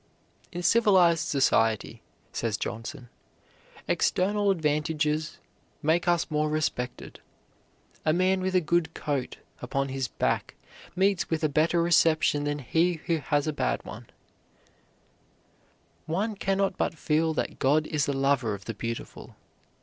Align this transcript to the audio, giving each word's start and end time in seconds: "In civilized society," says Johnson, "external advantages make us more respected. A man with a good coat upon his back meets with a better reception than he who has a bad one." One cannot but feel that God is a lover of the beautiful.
"In 0.51 0.63
civilized 0.63 1.27
society," 1.27 2.01
says 2.33 2.57
Johnson, 2.57 3.07
"external 3.87 4.49
advantages 4.49 5.37
make 5.83 6.07
us 6.07 6.31
more 6.31 6.49
respected. 6.49 7.19
A 8.03 8.11
man 8.11 8.41
with 8.41 8.55
a 8.55 8.61
good 8.61 8.95
coat 8.95 9.37
upon 9.61 9.89
his 9.89 10.07
back 10.07 10.55
meets 10.95 11.29
with 11.29 11.43
a 11.43 11.49
better 11.49 11.83
reception 11.83 12.45
than 12.45 12.57
he 12.57 12.93
who 13.05 13.17
has 13.19 13.45
a 13.45 13.53
bad 13.53 13.85
one." 13.85 14.07
One 16.07 16.33
cannot 16.35 16.77
but 16.79 16.97
feel 16.97 17.35
that 17.35 17.59
God 17.59 17.85
is 17.85 18.07
a 18.07 18.11
lover 18.11 18.55
of 18.55 18.65
the 18.65 18.73
beautiful. 18.73 19.35